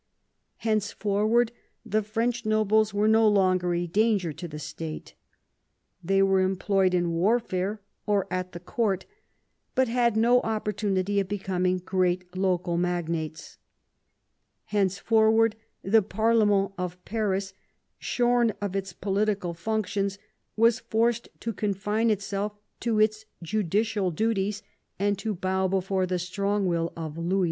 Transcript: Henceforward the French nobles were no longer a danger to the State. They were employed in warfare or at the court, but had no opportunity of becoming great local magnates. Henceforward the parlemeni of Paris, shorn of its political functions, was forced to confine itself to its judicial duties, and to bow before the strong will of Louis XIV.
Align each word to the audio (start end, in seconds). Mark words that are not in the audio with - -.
Henceforward 0.57 1.51
the 1.85 2.01
French 2.01 2.43
nobles 2.43 2.91
were 2.91 3.07
no 3.07 3.27
longer 3.27 3.75
a 3.75 3.85
danger 3.85 4.33
to 4.33 4.47
the 4.47 4.57
State. 4.57 5.13
They 6.03 6.23
were 6.23 6.39
employed 6.41 6.95
in 6.95 7.11
warfare 7.11 7.81
or 8.07 8.25
at 8.31 8.53
the 8.53 8.59
court, 8.59 9.05
but 9.75 9.87
had 9.87 10.17
no 10.17 10.39
opportunity 10.41 11.19
of 11.19 11.27
becoming 11.27 11.77
great 11.77 12.35
local 12.35 12.77
magnates. 12.79 13.59
Henceforward 14.65 15.55
the 15.83 16.01
parlemeni 16.01 16.71
of 16.79 17.05
Paris, 17.05 17.53
shorn 17.99 18.53
of 18.59 18.75
its 18.75 18.93
political 18.93 19.53
functions, 19.53 20.17
was 20.57 20.79
forced 20.79 21.29
to 21.41 21.53
confine 21.53 22.09
itself 22.09 22.53
to 22.79 22.99
its 22.99 23.25
judicial 23.43 24.09
duties, 24.09 24.63
and 24.97 25.19
to 25.19 25.35
bow 25.35 25.67
before 25.67 26.07
the 26.07 26.17
strong 26.17 26.65
will 26.65 26.91
of 26.97 27.19
Louis 27.19 27.29
XIV. 27.29 27.39